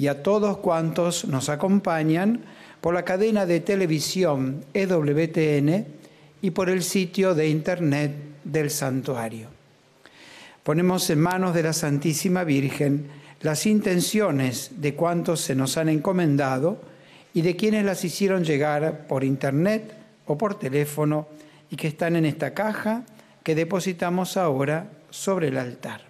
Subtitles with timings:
[0.00, 2.40] y a todos cuantos nos acompañan
[2.80, 5.84] por la cadena de televisión EWTN
[6.40, 9.48] y por el sitio de internet del santuario.
[10.62, 13.08] Ponemos en manos de la Santísima Virgen
[13.42, 16.80] las intenciones de cuantos se nos han encomendado
[17.34, 19.92] y de quienes las hicieron llegar por internet
[20.24, 21.28] o por teléfono
[21.70, 23.04] y que están en esta caja
[23.42, 26.09] que depositamos ahora sobre el altar.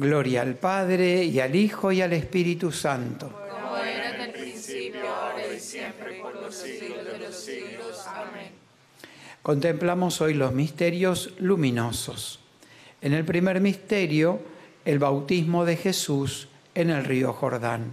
[0.00, 3.28] Gloria al Padre y al Hijo y al Espíritu Santo.
[3.28, 8.06] Como era en el principio, ahora y siempre, por los siglos de los siglos.
[8.06, 8.50] Amén.
[9.42, 12.40] Contemplamos hoy los misterios luminosos.
[13.02, 14.40] En el primer misterio,
[14.86, 17.90] el bautismo de Jesús en el río Jordán.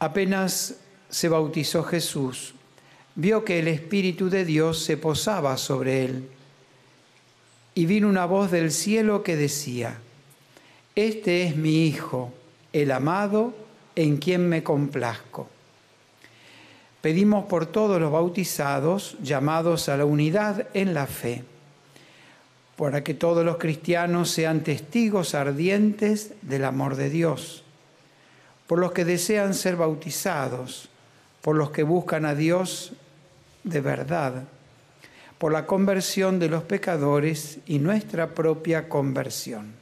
[0.00, 2.52] Apenas se bautizó Jesús,
[3.14, 6.28] vio que el Espíritu de Dios se posaba sobre él
[7.74, 9.98] y vino una voz del cielo que decía,
[10.94, 12.32] Este es mi Hijo,
[12.72, 13.54] el amado,
[13.94, 15.48] en quien me complazco.
[17.00, 21.44] Pedimos por todos los bautizados llamados a la unidad en la fe,
[22.76, 27.64] para que todos los cristianos sean testigos ardientes del amor de Dios,
[28.66, 30.88] por los que desean ser bautizados,
[31.40, 32.92] por los que buscan a Dios
[33.64, 34.44] de verdad
[35.42, 39.81] por la conversión de los pecadores y nuestra propia conversión.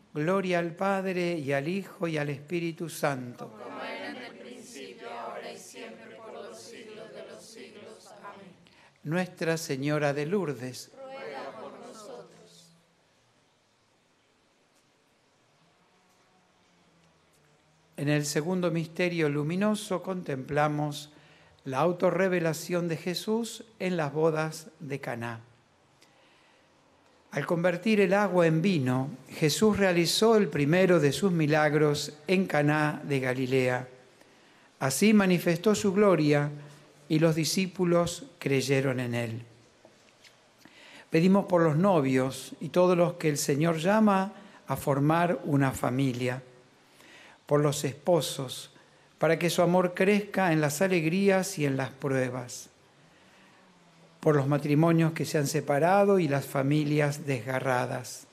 [0.13, 3.49] Gloria al Padre y al Hijo y al Espíritu Santo.
[3.49, 8.09] Como era en el principio, ahora y siempre, por los siglos de los siglos.
[8.21, 8.51] Amén.
[9.03, 12.75] Nuestra Señora de Lourdes, Ruega por nosotros.
[17.95, 21.13] En el segundo misterio luminoso contemplamos
[21.63, 25.41] la autorrevelación de Jesús en las bodas de Caná.
[27.31, 33.01] Al convertir el agua en vino, Jesús realizó el primero de sus milagros en Caná
[33.05, 33.87] de Galilea.
[34.79, 36.51] Así manifestó su gloria
[37.07, 39.41] y los discípulos creyeron en él.
[41.09, 44.33] Pedimos por los novios y todos los que el Señor llama
[44.67, 46.41] a formar una familia
[47.45, 48.71] por los esposos,
[49.19, 52.70] para que su amor crezca en las alegrías y en las pruebas,
[54.21, 58.27] por los matrimonios que se han separado y las familias desgarradas.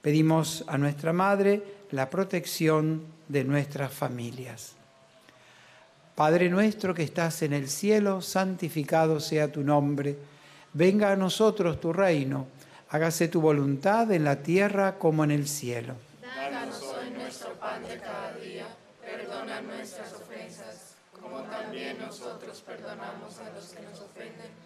[0.00, 4.72] Pedimos a nuestra Madre la protección de nuestras familias.
[6.14, 10.16] Padre nuestro que estás en el cielo, santificado sea tu nombre,
[10.72, 12.46] venga a nosotros tu reino,
[12.88, 15.94] hágase tu voluntad en la tierra como en el cielo.
[16.22, 18.66] Danos hoy nuestro pan de cada día.
[19.02, 24.65] Perdona nuestras ofensas, como también nosotros perdonamos a los que nos ofenden.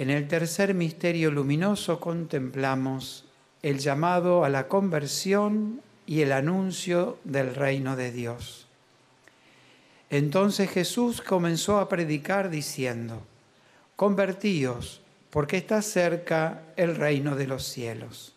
[0.00, 3.26] En el tercer misterio luminoso contemplamos
[3.60, 8.66] el llamado a la conversión y el anuncio del reino de Dios.
[10.08, 13.20] Entonces Jesús comenzó a predicar diciendo,
[13.94, 18.32] convertíos, porque está cerca el reino de los cielos.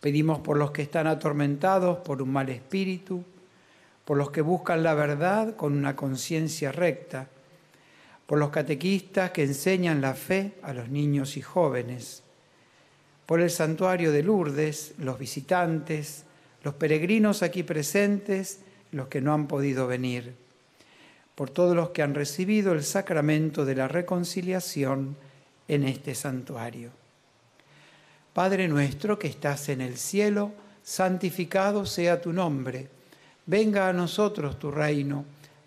[0.00, 3.24] Pedimos por los que están atormentados por un mal espíritu,
[4.04, 7.30] por los que buscan la verdad con una conciencia recta,
[8.26, 12.22] por los catequistas que enseñan la fe a los niños y jóvenes,
[13.24, 16.24] por el santuario de Lourdes, los visitantes,
[16.62, 18.60] los peregrinos aquí presentes,
[18.92, 20.34] los que no han podido venir,
[21.34, 25.16] por todos los que han recibido el sacramento de la reconciliación
[25.68, 26.90] en este santuario.
[28.32, 30.52] Padre nuestro que estás en el cielo,
[30.82, 32.88] santificado sea tu nombre,
[33.46, 35.24] venga a nosotros tu reino,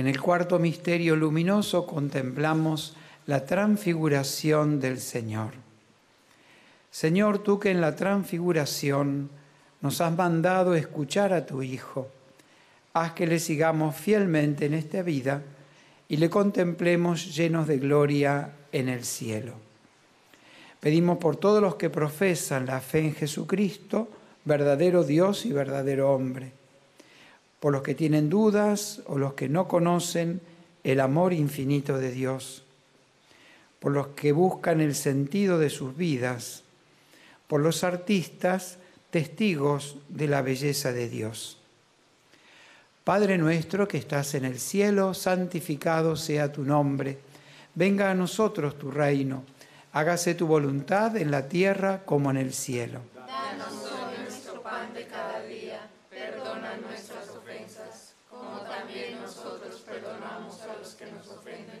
[0.00, 5.50] En el cuarto misterio luminoso contemplamos la transfiguración del Señor.
[6.90, 9.28] Señor, tú que en la transfiguración
[9.82, 12.08] nos has mandado escuchar a tu Hijo,
[12.94, 15.42] haz que le sigamos fielmente en esta vida
[16.08, 19.52] y le contemplemos llenos de gloria en el cielo.
[20.80, 24.08] Pedimos por todos los que profesan la fe en Jesucristo,
[24.46, 26.59] verdadero Dios y verdadero hombre
[27.60, 30.40] por los que tienen dudas o los que no conocen
[30.82, 32.64] el amor infinito de Dios,
[33.78, 36.64] por los que buscan el sentido de sus vidas,
[37.46, 38.78] por los artistas,
[39.10, 41.58] testigos de la belleza de Dios.
[43.04, 47.18] Padre nuestro que estás en el cielo, santificado sea tu nombre,
[47.74, 49.42] venga a nosotros tu reino,
[49.92, 53.00] hágase tu voluntad en la tierra como en el cielo.
[53.14, 55.80] Danos hoy nuestro pan de cada día.
[56.08, 61.80] Perdona nuestras ofensas, como también nosotros perdonamos a los que nos ofenden.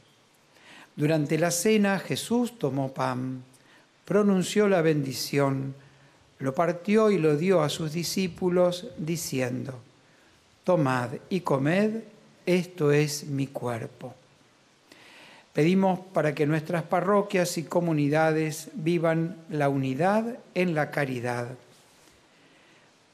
[0.95, 3.43] Durante la cena Jesús tomó pan,
[4.05, 5.73] pronunció la bendición,
[6.39, 9.79] lo partió y lo dio a sus discípulos diciendo,
[10.63, 12.01] Tomad y comed,
[12.45, 14.13] esto es mi cuerpo.
[15.53, 21.49] Pedimos para que nuestras parroquias y comunidades vivan la unidad en la caridad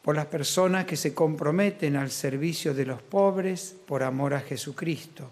[0.07, 5.29] por las personas que se comprometen al servicio de los pobres por amor a Jesucristo,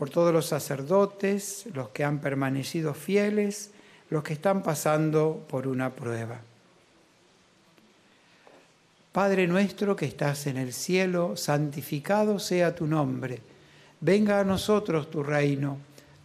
[0.00, 3.70] por todos los sacerdotes, los que han permanecido fieles,
[4.08, 6.40] los que están pasando por una prueba.
[9.12, 13.42] Padre nuestro que estás en el cielo, santificado sea tu nombre,
[14.00, 15.76] venga a nosotros tu reino,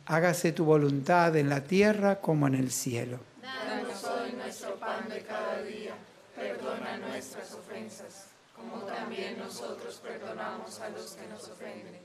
[0.06, 3.20] hágase tu voluntad en la tierra como en el cielo.
[3.42, 5.96] Danos hoy nuestro pan de cada día.
[6.34, 12.05] Perdona nuestras ofensas, como también nosotros perdonamos a los que nos ofenden.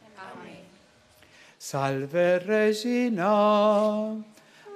[1.63, 4.17] Salve Regina,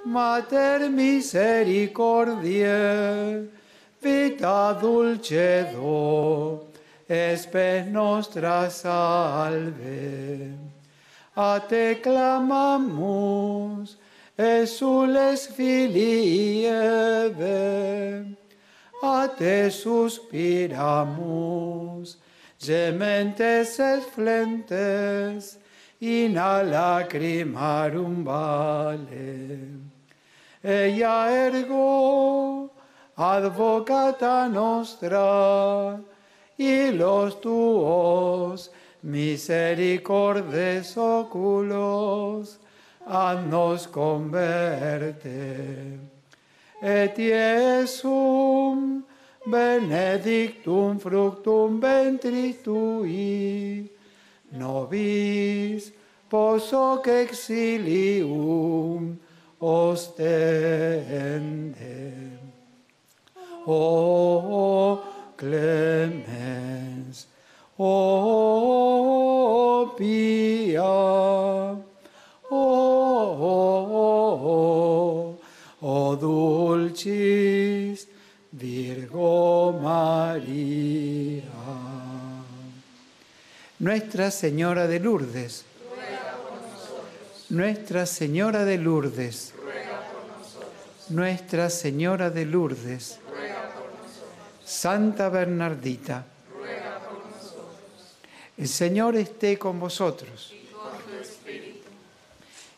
[0.04, 3.48] Mater misericordiae,
[4.00, 6.64] vita dulcedo,
[7.08, 10.52] espes nostra salve.
[11.34, 13.98] A te clamamus,
[14.38, 18.36] exules filii Eve,
[19.02, 22.16] a te suspiramus,
[22.60, 25.65] gementes et flentes,
[26.00, 29.58] in lacrimarum vale.
[30.62, 32.70] Ella ergo,
[33.16, 36.00] advocata nostra,
[36.58, 38.70] y los tuos
[39.02, 42.58] misericordes oculos,
[43.06, 45.36] haznos converte.
[46.82, 49.02] Et Iesum
[49.46, 53.88] benedictum fructum ventris tui,
[54.52, 55.92] nobis
[56.28, 59.18] posoc exilium
[59.60, 60.96] ostende.
[63.66, 64.98] O
[65.36, 67.26] clemens,
[67.76, 70.84] o pia,
[72.48, 73.74] o,
[75.82, 78.06] o dulcis
[78.52, 81.55] Virgo María.
[83.86, 85.64] Nuestra Señora de Lourdes.
[87.50, 89.54] Nuestra Señora de Lourdes.
[91.08, 93.20] Nuestra Señora de Lourdes.
[94.64, 96.26] Santa Bernardita.
[98.58, 100.52] El Señor esté con vosotros.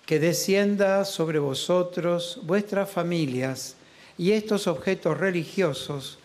[0.04, 3.76] Que descienda sobre vosotros, vuestras familias
[4.18, 6.18] y estos objetos religiosos,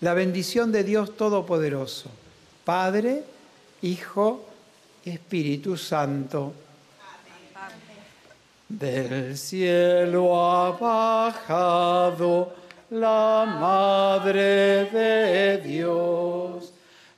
[0.00, 2.08] la bendición de Dios Todopoderoso,
[2.64, 3.24] Padre,
[3.82, 4.44] Hijo
[5.04, 6.52] y Espíritu Santo.
[8.68, 12.52] Del cielo ha bajado
[12.90, 16.72] la Madre de Dios.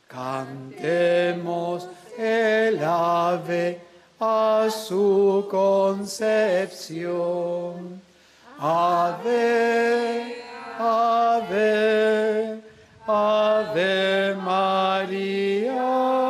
[0.07, 3.81] Cantemos el ave
[4.21, 6.91] a su concepción.
[8.59, 10.37] Ave,
[10.79, 12.61] ave,
[13.07, 16.30] ave María.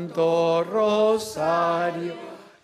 [0.00, 2.14] Santo Rosario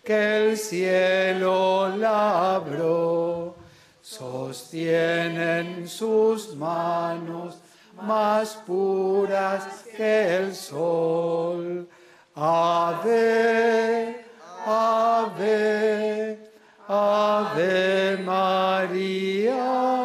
[0.03, 3.55] que el cielo labró,
[4.01, 7.59] sostiene en sus manos
[8.01, 11.87] más puras que el sol.
[12.33, 13.05] Ave,
[14.65, 16.39] ave,
[16.87, 19.96] ave María.